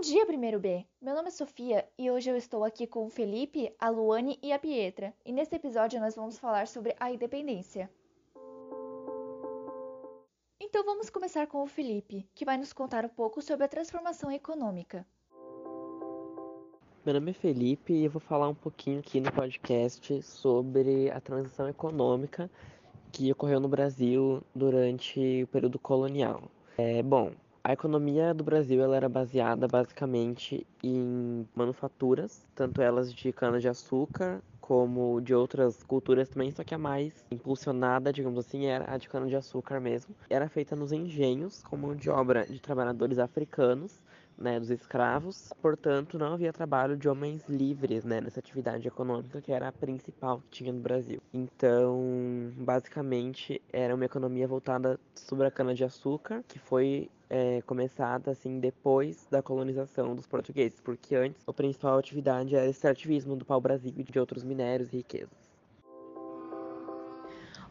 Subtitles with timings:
[0.00, 0.86] Bom dia, primeiro B!
[0.98, 4.50] Meu nome é Sofia e hoje eu estou aqui com o Felipe, a Luane e
[4.50, 5.12] a Pietra.
[5.26, 7.90] E nesse episódio nós vamos falar sobre a independência.
[10.58, 14.32] Então vamos começar com o Felipe, que vai nos contar um pouco sobre a transformação
[14.32, 15.06] econômica.
[17.04, 21.20] Meu nome é Felipe e eu vou falar um pouquinho aqui no podcast sobre a
[21.20, 22.50] transição econômica
[23.12, 26.50] que ocorreu no Brasil durante o período colonial.
[26.78, 27.32] É, bom,
[27.62, 35.20] a economia do Brasil ela era baseada basicamente em manufaturas, tanto elas de cana-de-açúcar como
[35.20, 39.80] de outras culturas também, só que a mais impulsionada, digamos assim, era a de cana-de-açúcar
[39.80, 40.14] mesmo.
[40.28, 44.00] Era feita nos engenhos, como de obra de trabalhadores africanos,
[44.40, 45.52] né, dos escravos.
[45.60, 50.40] Portanto, não havia trabalho de homens livres né, nessa atividade econômica, que era a principal
[50.40, 51.20] que tinha no Brasil.
[51.32, 59.26] Então, basicamente, era uma economia voltada sobre a cana-de-açúcar, que foi é, começada assim depois
[59.30, 64.02] da colonização dos portugueses, porque antes a principal atividade era o extrativismo do pau-brasil e
[64.02, 65.50] de outros minérios e riquezas.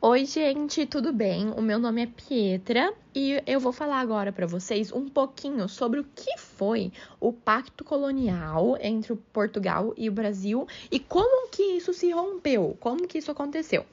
[0.00, 1.50] Oi, gente, tudo bem?
[1.52, 6.00] O meu nome é Pietra e eu vou falar agora para vocês um pouquinho sobre
[6.00, 11.92] o que foi o pacto colonial entre Portugal e o Brasil e como que isso
[11.94, 13.86] se rompeu, como que isso aconteceu.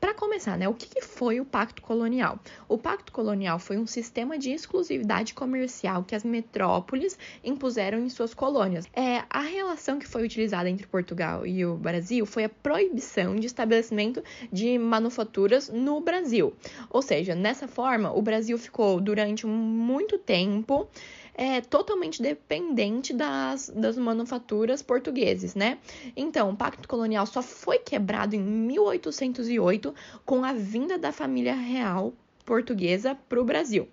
[0.00, 2.38] Para começar, né, o que, foi o Pacto Colonial?
[2.68, 8.32] O Pacto Colonial foi um sistema de exclusividade comercial que as metrópoles impuseram em suas
[8.32, 8.86] colônias.
[8.92, 13.46] É, a relação que foi utilizada entre Portugal e o Brasil foi a proibição de
[13.46, 16.54] estabelecimento de manufaturas no Brasil.
[16.90, 20.88] Ou seja, nessa forma, o Brasil ficou durante muito tempo
[21.34, 25.78] é totalmente dependente das, das manufaturas portugueses, né?
[26.16, 29.94] Então, o Pacto Colonial só foi quebrado em 1808
[30.26, 32.12] com a vinda da família real
[32.44, 33.86] portuguesa para o Brasil.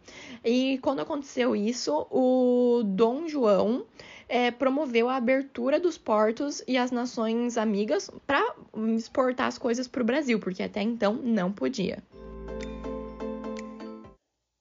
[0.43, 3.85] E quando aconteceu isso, o Dom João
[4.27, 8.55] é, promoveu a abertura dos portos e as nações amigas para
[8.95, 12.01] exportar as coisas para o Brasil, porque até então não podia.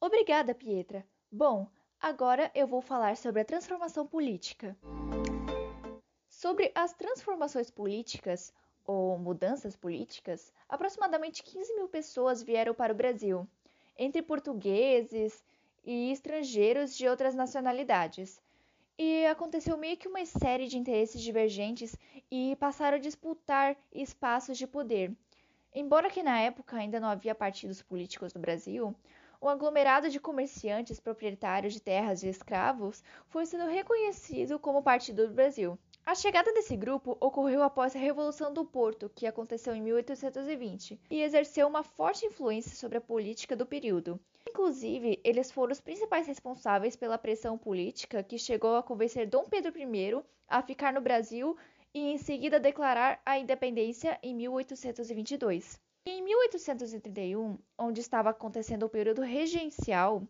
[0.04, 1.04] Obrigada, Pietra.
[1.30, 1.68] Bom,
[2.04, 4.76] Agora eu vou falar sobre a transformação política.
[6.28, 8.52] Sobre as transformações políticas,
[8.84, 13.48] ou mudanças políticas, aproximadamente 15 mil pessoas vieram para o Brasil,
[13.96, 15.42] entre portugueses
[15.82, 18.38] e estrangeiros de outras nacionalidades.
[18.98, 21.96] E aconteceu meio que uma série de interesses divergentes
[22.30, 25.10] e passaram a disputar espaços de poder.
[25.74, 28.94] Embora que na época ainda não havia partidos políticos no Brasil,
[29.40, 35.34] o aglomerado de comerciantes proprietários de terras de escravos foi sendo reconhecido como Partido do
[35.34, 35.78] Brasil.
[36.06, 41.22] A chegada desse grupo ocorreu após a Revolução do Porto, que aconteceu em 1820, e
[41.22, 44.20] exerceu uma forte influência sobre a política do período.
[44.46, 49.72] Inclusive, eles foram os principais responsáveis pela pressão política que chegou a convencer Dom Pedro
[49.76, 51.56] I a ficar no Brasil
[51.94, 55.80] e em seguida declarar a independência em 1822.
[56.06, 60.22] Em 1831, onde estava acontecendo o período regencial,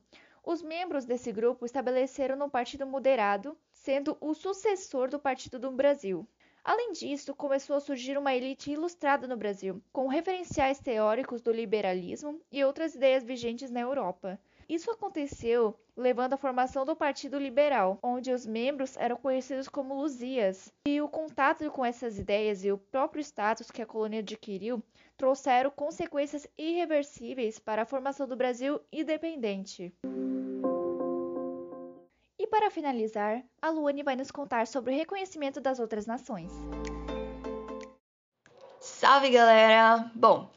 [0.44, 6.28] os membros desse grupo estabeleceram um partido moderado, sendo o sucessor do Partido do Brasil.
[6.62, 12.40] Além disso, começou a surgir uma elite ilustrada no Brasil, com referenciais teóricos do liberalismo
[12.52, 14.38] e outras ideias vigentes na Europa.
[14.68, 20.72] Isso aconteceu levando à formação do Partido Liberal, onde os membros eram conhecidos como Luzias.
[20.86, 24.82] E o contato com essas ideias e o próprio status que a colônia adquiriu
[25.16, 29.94] trouxeram consequências irreversíveis para a formação do Brasil independente.
[32.38, 36.52] E para finalizar, a Luane vai nos contar sobre o reconhecimento das outras nações.
[38.80, 40.10] Salve galera!
[40.14, 40.50] Bom,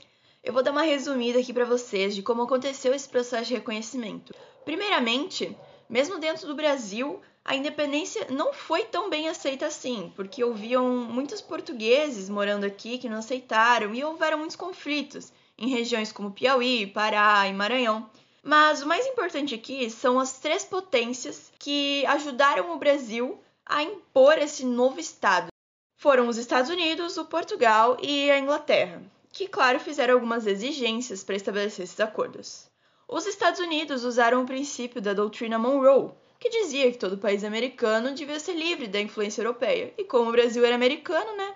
[0.47, 4.33] eu vou dar uma resumida aqui para vocês de como aconteceu esse processo de reconhecimento.
[4.63, 5.53] Primeiramente,
[5.89, 11.41] mesmo dentro do Brasil, a independência não foi tão bem aceita assim, porque haviam muitos
[11.41, 17.45] portugueses morando aqui que não aceitaram e houveram muitos conflitos em regiões como Piauí, Pará
[17.45, 18.09] e Maranhão.
[18.41, 24.37] Mas o mais importante aqui são as três potências que ajudaram o Brasil a impor
[24.37, 25.49] esse novo Estado.
[25.97, 29.01] Foram os Estados Unidos, o Portugal e a Inglaterra
[29.37, 32.65] que, claro, fizeram algumas exigências para estabelecer esses acordos.
[33.07, 38.15] Os Estados Unidos usaram o princípio da doutrina Monroe, que dizia que todo país americano
[38.15, 41.53] devia ser livre da influência europeia, e como o Brasil era americano, né?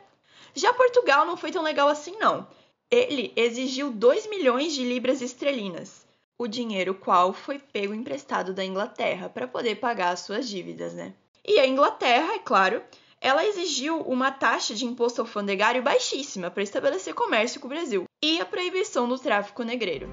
[0.54, 2.48] Já Portugal não foi tão legal assim, não.
[2.90, 6.06] Ele exigiu 2 milhões de libras esterlinas,
[6.38, 11.14] o dinheiro qual foi pego emprestado da Inglaterra para poder pagar as suas dívidas, né?
[11.44, 12.84] E a Inglaterra, é claro,
[13.22, 18.42] ela exigiu uma taxa de imposto alfandegário baixíssima para estabelecer comércio com o Brasil e
[18.42, 20.10] a proibição do tráfico negreiro.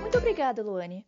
[0.00, 1.04] Muito obrigada, Luane.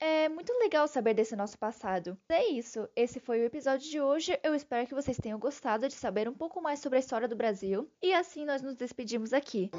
[0.00, 2.18] É muito legal saber desse nosso passado.
[2.28, 4.36] É isso, esse foi o episódio de hoje.
[4.42, 7.36] Eu espero que vocês tenham gostado de saber um pouco mais sobre a história do
[7.36, 7.88] Brasil.
[8.02, 9.70] E assim nós nos despedimos aqui.